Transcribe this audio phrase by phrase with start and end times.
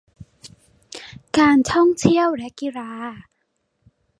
[1.37, 2.91] การท่องเที่ยวและกีฬา